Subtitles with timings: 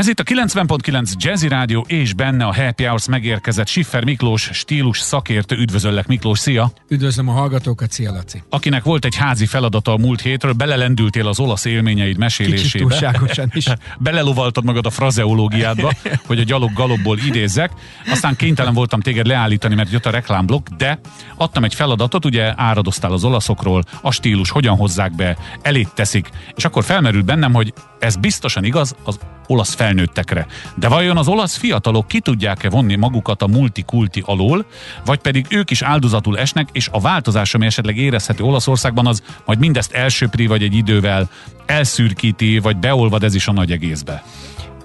[0.00, 4.98] Ez itt a 90.9 Jazzy Rádió és benne a Happy Hours megérkezett Siffer Miklós stílus
[4.98, 5.56] szakértő.
[5.56, 6.70] Üdvözöllek Miklós, szia!
[6.88, 8.42] Üdvözlöm a hallgatókat, szia Laci!
[8.48, 12.62] Akinek volt egy házi feladata a múlt hétről, belelendültél az olasz élményeid mesélésébe.
[12.62, 13.66] Kicsit túlságosan is.
[13.98, 15.92] Belelovaltad magad a frazeológiádba,
[16.26, 17.70] hogy a gyalog galobból idézzek.
[18.10, 21.00] Aztán kénytelen voltam téged leállítani, mert jött a reklámblokk, de
[21.36, 26.64] adtam egy feladatot, ugye áradoztál az olaszokról, a stílus, hogyan hozzák be, elét teszik, és
[26.64, 29.18] akkor felmerült bennem, hogy ez biztosan igaz az
[29.50, 30.46] olasz felnőttekre.
[30.74, 34.64] De vajon az olasz fiatalok ki tudják-e vonni magukat a multikulti alól,
[35.04, 39.58] vagy pedig ők is áldozatul esnek, és a változás, ami esetleg érezhető Olaszországban, az majd
[39.58, 41.30] mindezt elsöpri, vagy egy idővel
[41.66, 44.22] elszürkíti, vagy beolvad ez is a nagy egészbe?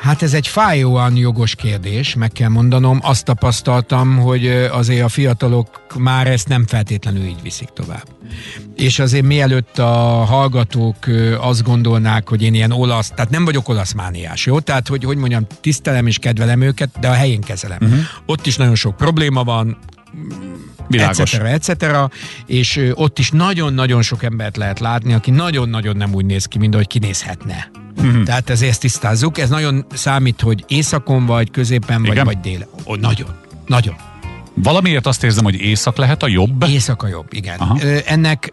[0.00, 2.98] Hát ez egy fájóan jogos kérdés, meg kell mondanom.
[3.02, 8.04] Azt tapasztaltam, hogy azért a fiatalok már ezt nem feltétlenül így viszik tovább.
[8.76, 10.96] És azért mielőtt a hallgatók
[11.40, 14.60] azt gondolnák, hogy én ilyen olasz, tehát nem vagyok olasz mániás, jó?
[14.60, 17.78] Tehát, hogy, hogy mondjam, tisztelem és kedvelem őket, de a helyén kezelem.
[17.80, 17.98] Uh-huh.
[18.26, 19.78] Ott is nagyon sok probléma van,
[20.88, 21.34] Világos.
[21.34, 21.68] etc.
[21.68, 22.12] etc.
[22.46, 26.74] És ott is nagyon-nagyon sok embert lehet látni, aki nagyon-nagyon nem úgy néz ki, mint
[26.74, 27.70] ahogy kinézhetne.
[28.00, 28.22] Uh-huh.
[28.22, 29.38] Tehát ezért tisztázzuk.
[29.38, 32.24] Ez nagyon számít, hogy északon vagy, középen vagy, Igen?
[32.24, 32.68] vagy délen.
[32.84, 33.28] Oh, nagyon,
[33.66, 33.94] nagyon.
[34.54, 36.64] Valamiért azt érzem, hogy észak lehet a jobb?
[36.68, 37.58] Észak a jobb, igen.
[37.58, 37.78] Aha.
[38.06, 38.50] Ennek,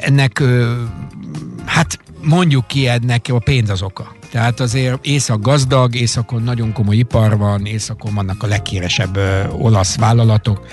[0.00, 0.42] ennek,
[1.64, 4.16] hát mondjuk ki, ennek a pénz az oka.
[4.30, 9.18] Tehát azért észak gazdag, északon nagyon komoly ipar van, északon vannak a leghíresebb
[9.52, 10.66] olasz vállalatok.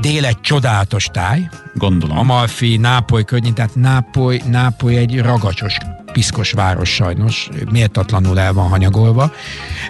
[0.00, 1.48] Dél egy csodálatos táj.
[1.74, 2.18] Gondolom.
[2.18, 5.76] Amalfi, Nápoly környék, tehát Nápoly, Nápoly egy ragacsos,
[6.12, 9.32] piszkos város sajnos, méltatlanul el van hanyagolva.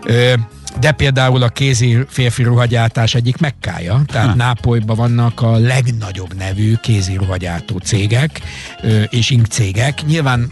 [0.06, 0.32] Ö,
[0.80, 4.34] de például a kézi férfi ruhagyártás egyik mekkája, tehát ha.
[4.34, 8.40] Nápolyban vannak a legnagyobb nevű kézi ruhagyártó cégek
[9.08, 10.04] és ink cégek.
[10.06, 10.50] Nyilván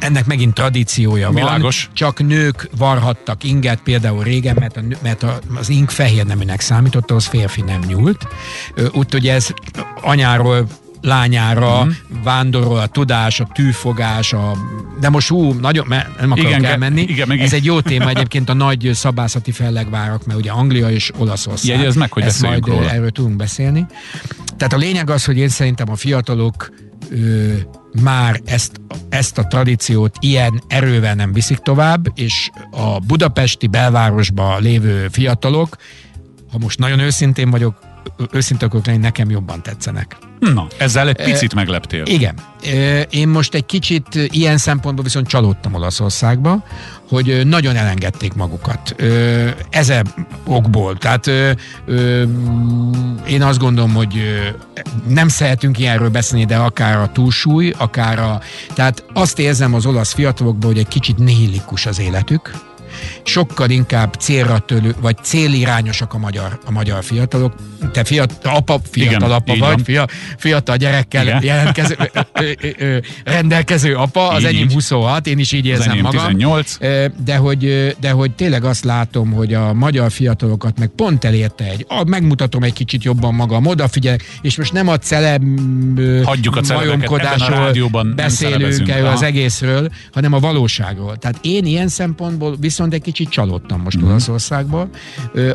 [0.00, 1.84] ennek megint tradíciója Világos.
[1.84, 1.94] van.
[1.94, 7.10] Csak nők varhattak inget, például régen, mert, a, mert a, az ink fehér neműnek számított,
[7.10, 8.26] az férfi nem nyúlt.
[8.92, 9.48] Úgyhogy ez
[10.00, 10.66] anyáról
[11.02, 11.88] lányára mm.
[12.22, 14.56] vándorol a tudás, a tűfogás, a...
[15.00, 15.86] de most ú, nagyon,
[16.20, 17.00] nem akarok igen, elmenni.
[17.00, 21.76] Igen, Ez egy jó téma egyébként a nagy szabászati fellegvárak, mert ugye Anglia és Olaszország.
[21.76, 22.90] Jegyez meg, hogy Ezt majd róla.
[22.90, 23.86] erről tudunk beszélni.
[24.56, 26.70] Tehát a lényeg az, hogy én szerintem a fiatalok
[27.10, 27.54] ö,
[28.02, 35.08] már ezt, ezt a tradíciót ilyen erővel nem viszik tovább, és a budapesti belvárosban lévő
[35.08, 35.76] fiatalok,
[36.50, 37.89] ha most nagyon őszintén vagyok,
[38.32, 40.16] őszinte akarok lenni, nekem jobban tetszenek.
[40.38, 42.02] Na, ezzel egy picit megleptél.
[42.06, 42.34] Igen.
[43.10, 46.64] Én most egy kicsit ilyen szempontból viszont csalódtam Olaszországba,
[47.08, 48.96] hogy nagyon elengedték magukat.
[49.70, 50.06] Ezen
[50.44, 50.96] okból.
[50.96, 51.26] Tehát
[53.28, 54.14] én azt gondolom, hogy
[55.08, 58.40] nem szeretünk ilyenről beszélni, de akár a túlsúly, akár a...
[58.74, 62.50] Tehát azt érzem az olasz fiatalokból, hogy egy kicsit nihilikus az életük,
[63.22, 67.54] sokkal inkább célra tőlő, vagy célirányosak a magyar, a magyar fiatalok.
[67.92, 70.06] Te fiatal, apa, fiatal Igen, apa vagy, fia,
[70.36, 71.42] fiatal gyerekkel Igen.
[71.42, 71.96] jelentkező,
[72.32, 76.10] ö, ö, ö, rendelkező apa, az így, enyém 26, én is így érzem magam.
[76.10, 76.76] 18.
[77.24, 81.86] De hogy, de hogy tényleg azt látom, hogy a magyar fiatalokat meg pont elérte egy,
[82.06, 85.42] megmutatom egy kicsit jobban magam, odafigyelek, és most nem a celeb
[86.24, 87.72] Hagyjuk a majomkodásról
[88.14, 91.16] beszélünk erről az egészről, hanem a valóságról.
[91.16, 94.06] Tehát én ilyen szempontból viszont viszont egy kicsit csalódtam most mm.
[94.06, 94.88] Olaszországból.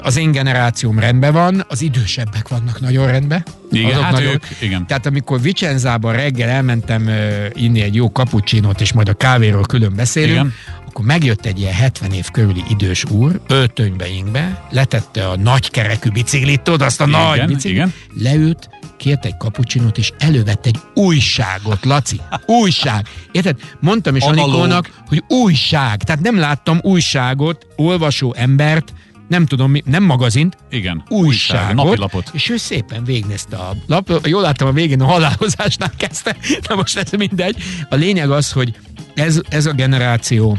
[0.01, 3.43] Az én generációm rendben van, az idősebbek vannak nagyon rendben.
[3.79, 4.87] Igen, azok hát nagyon, ők, igen.
[4.87, 7.09] Tehát amikor Vicenzában reggel elmentem
[7.53, 10.53] inni egy jó kapucsinót, és majd a kávéról külön beszélünk, igen
[10.95, 16.09] akkor megjött egy ilyen 70 év körüli idős úr, öltönybe ingbe, letette a nagy kerekű
[16.09, 17.93] biciklit, tudod, azt a igen, nagy biciklit, igen.
[18.13, 22.21] leült, kért egy kapucsinót, és elővett egy újságot, Laci.
[22.45, 23.07] Újság.
[23.31, 23.59] Érted?
[23.79, 26.03] Mondtam is Anikónak, hogy újság.
[26.03, 28.93] Tehát nem láttam újságot, olvasó embert,
[29.27, 32.29] nem tudom, nem magazint, Igen, újságot, napilapot.
[32.33, 34.19] és ő szépen végnézte a lap.
[34.23, 36.35] Jól láttam, a végén a halálozásnál kezdte,
[36.67, 37.57] de most ez mindegy.
[37.89, 38.75] A lényeg az, hogy
[39.13, 40.57] ez, ez a generáció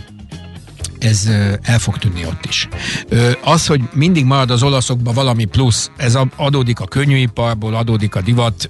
[0.98, 1.28] ez
[1.62, 2.68] el fog tűnni ott is.
[3.44, 8.68] Az, hogy mindig marad az olaszokban valami plusz, ez adódik a könnyűiparból, adódik a divat,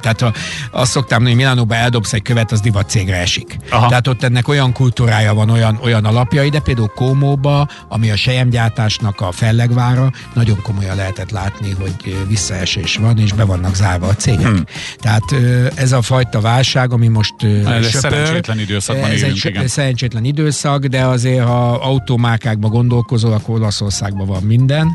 [0.00, 0.38] tehát
[0.70, 3.56] azt szoktam mondani, hogy Milánóban eldobsz egy követ, az divat cégre esik.
[3.70, 3.88] Aha.
[3.88, 9.20] Tehát ott ennek olyan kultúrája van, olyan, olyan alapjai, de például Kómóba, ami a sejemgyártásnak
[9.20, 14.46] a fellegvára, nagyon komolyan lehetett látni, hogy visszaesés van, és be vannak zárva a cégek.
[14.46, 14.64] Hmm.
[14.98, 15.34] Tehát
[15.74, 20.84] ez a fajta válság, ami most ez söpör, szerencsétlen időszakban ez élünk, egy szerencsétlen időszak,
[20.84, 24.88] de azért ha automákákba gondolkozol, akkor Olaszországban van minden.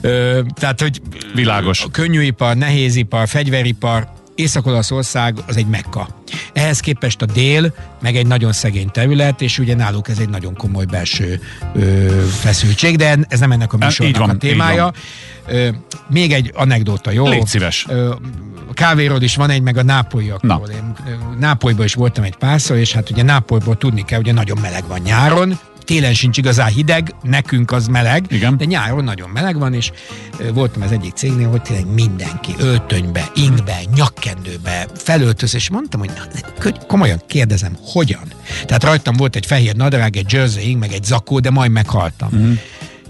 [0.00, 1.00] Ö, tehát, hogy
[1.34, 1.86] világos.
[1.92, 6.08] Könnyűipar, nehézipar, fegyveripar, Észak-Olaszország az egy mekka.
[6.52, 10.54] Ehhez képest a dél, meg egy nagyon szegény terület, és ugye náluk ez egy nagyon
[10.54, 11.40] komoly belső
[11.74, 14.92] ö, feszültség, de ez nem ennek a műsornak van, a témája.
[15.46, 15.68] Ö,
[16.08, 17.28] még egy anekdóta, jó?
[17.28, 17.86] Légy szíves.
[17.88, 18.14] Ö,
[18.80, 20.58] kávéról is van egy, meg a nápolyiakról.
[20.66, 20.72] Na.
[20.72, 20.94] Én
[21.38, 25.00] Nápolyban is voltam egy párszor, és hát ugye Nápolyból tudni kell, ugye nagyon meleg van
[25.00, 28.56] nyáron, télen sincs igazán hideg, nekünk az meleg, Igen.
[28.56, 29.92] de nyáron nagyon meleg van, és
[30.52, 36.70] voltam az egyik cégnél, hogy tényleg mindenki öltönybe, ingbe, nyakkendőbe, felöltöz, és mondtam, hogy na,
[36.86, 38.32] komolyan kérdezem, hogyan?
[38.66, 42.28] Tehát rajtam volt egy fehér nadrág, egy jersey ing, meg egy zakó, de majd meghaltam.
[42.32, 42.52] Mhm.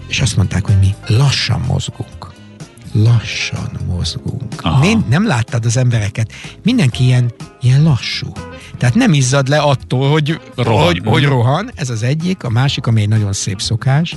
[0.07, 2.30] És azt mondták, hogy mi lassan mozgunk.
[2.91, 4.53] Lassan mozgunk.
[4.57, 5.03] Aha.
[5.09, 6.31] Nem láttad az embereket?
[6.63, 8.31] Mindenki ilyen, ilyen lassú.
[8.77, 10.85] Tehát nem izzad le attól, hogy Rohan.
[10.85, 11.71] Hogy, hogy rohan.
[11.75, 12.43] Ez az egyik.
[12.43, 14.15] A másik, ami egy nagyon szép szokás.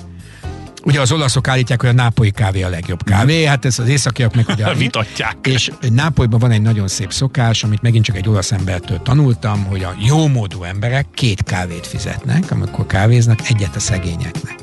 [0.85, 4.35] Ugye az olaszok állítják, hogy a nápolyi kávé a legjobb kávé, hát ez az északiak
[4.35, 4.75] meg ugye...
[4.85, 5.37] Vitatják.
[5.43, 9.83] És Nápolyban van egy nagyon szép szokás, amit megint csak egy olasz embertől tanultam, hogy
[9.83, 14.55] a jómódú emberek két kávét fizetnek, amikor kávéznak, egyet a szegényeknek.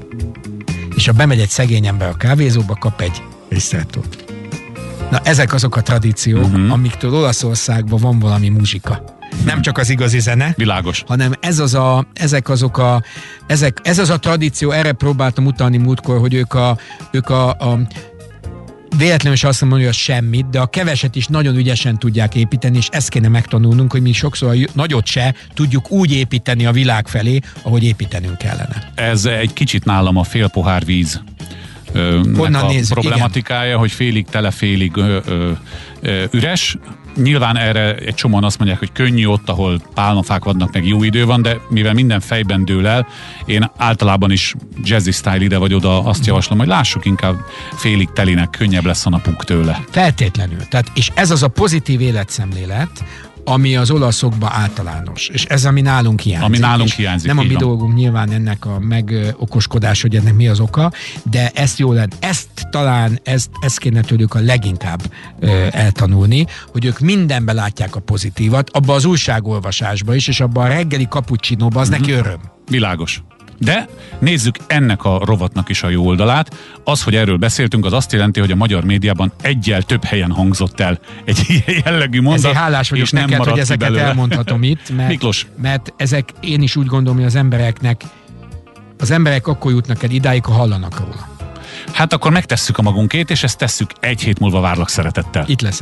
[0.95, 3.21] És ha bemegy egy szegény ember a kávézóba, kap egy
[3.51, 4.25] ristrettót.
[5.12, 6.71] Na ezek azok a tradíciók, uh-huh.
[6.71, 9.03] amiktől Olaszországban van valami muzsika.
[9.45, 11.03] Nem csak az igazi zene, Világos.
[11.07, 13.03] hanem ez az a, ezek azok a,
[13.48, 16.77] ezek, ez az a tradíció, erre próbáltam utalni múltkor, hogy ők a,
[17.12, 17.80] ők a, a
[18.98, 22.77] véletlenül is azt mondom, hogy az semmit, de a keveset is nagyon ügyesen tudják építeni,
[22.77, 27.07] és ezt kéne megtanulnunk, hogy mi sokszor a nagyot se tudjuk úgy építeni a világ
[27.07, 28.92] felé, ahogy építenünk kellene.
[28.95, 31.21] Ez egy kicsit nálam a fél pohár víz
[31.93, 35.51] Honnan a nézzük, problematikája, hogy félig tele, félig ö, ö,
[36.01, 36.77] ö, üres.
[37.15, 41.25] Nyilván erre egy csomóan azt mondják, hogy könnyű ott, ahol pálmafák vannak, meg jó idő
[41.25, 43.07] van, de mivel minden fejben dől el,
[43.45, 47.35] én általában is jazzy style ide vagy oda azt javaslom, hogy lássuk inkább
[47.75, 49.83] félig telinek, könnyebb lesz a napunk tőle.
[49.89, 50.67] Feltétlenül.
[50.69, 53.03] Tehát, és ez az a pozitív életszemlélet,
[53.43, 56.47] ami az olaszokban általános, és ez ami nálunk hiányzik.
[56.47, 57.57] Ami nálunk És hiányzik, Nem a mi van.
[57.63, 60.91] dolgunk nyilván ennek a megokoskodás, hogy ennek mi az oka,
[61.23, 62.15] de ezt jó lenne.
[62.19, 65.01] Ezt talán, ezt, ezt kéne tőlük a leginkább
[65.39, 70.67] ö, eltanulni, hogy ők mindenben látják a pozitívat, abba az újságolvasásba is, és abba a
[70.67, 72.39] reggeli cappuccinóba, az neki öröm.
[72.69, 73.23] Világos.
[73.63, 73.87] De
[74.19, 76.55] nézzük ennek a rovatnak is a jó oldalát.
[76.83, 80.79] Az, hogy erről beszéltünk, az azt jelenti, hogy a magyar médiában egyel több helyen hangzott
[80.79, 82.43] el egy ilyen jellegű mondat.
[82.43, 84.07] Ezért hálás vagyok és nem neked, hogy maradt ki ezeket belőle.
[84.07, 85.47] elmondhatom itt, mert, Miklós.
[85.61, 88.01] mert ezek én is úgy gondolom, hogy az embereknek
[88.97, 91.29] az emberek akkor jutnak el idáig, ha hallanak róla.
[91.93, 95.45] Hát akkor megtesszük a magunkét, és ezt tesszük egy hét múlva várlak szeretettel.
[95.47, 95.79] Itt leszek.